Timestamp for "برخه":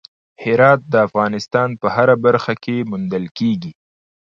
2.25-2.53